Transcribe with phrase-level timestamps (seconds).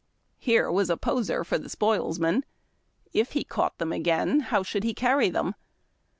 [0.39, 2.43] Here was a poser for the spoils man.
[3.13, 5.53] If he caught them again, how should he carry them